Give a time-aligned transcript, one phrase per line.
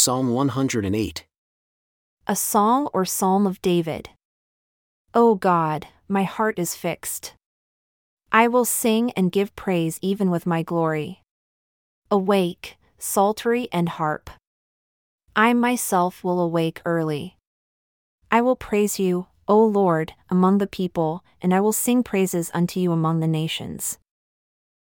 [0.00, 1.26] Psalm 108.
[2.28, 4.10] A song or psalm of David.
[5.12, 7.34] O God, my heart is fixed.
[8.30, 11.24] I will sing and give praise even with my glory.
[12.12, 14.30] Awake, psaltery and harp.
[15.34, 17.36] I myself will awake early.
[18.30, 22.78] I will praise you, O Lord, among the people, and I will sing praises unto
[22.78, 23.98] you among the nations.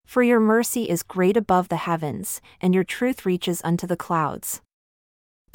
[0.05, 4.61] For your mercy is great above the heavens, and your truth reaches unto the clouds.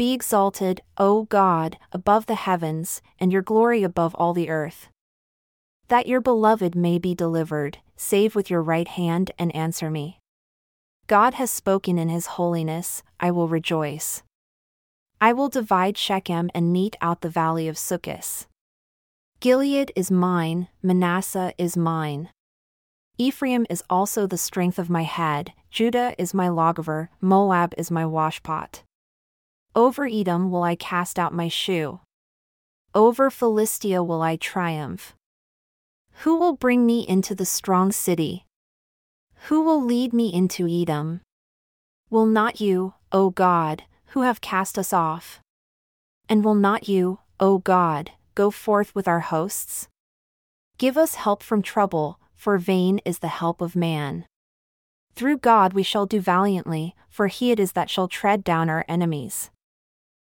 [0.02, 4.88] Be exalted, O God, above the heavens, and your glory above all the earth.
[5.86, 10.18] That your beloved may be delivered, save with your right hand and answer me.
[11.06, 14.24] God has spoken in his holiness, I will rejoice.
[15.20, 18.48] I will divide Shechem and mete out the valley of Succoth.
[19.38, 22.30] Gilead is mine, Manasseh is mine.
[23.18, 28.02] Ephraim is also the strength of my head, Judah is my lawgiver, Moab is my
[28.02, 28.82] washpot.
[29.74, 32.00] Over Edom will I cast out my shoe.
[32.94, 35.14] Over Philistia will I triumph.
[36.24, 38.44] Who will bring me into the strong city?
[39.46, 41.22] Who will lead me into Edom?
[42.10, 45.40] Will not you, O God, who have cast us off?
[46.28, 49.88] And will not you, O God, go forth with our hosts?
[50.76, 54.26] Give us help from trouble, for vain is the help of man.
[55.14, 58.84] Through God we shall do valiantly, for he it is that shall tread down our
[58.86, 59.50] enemies.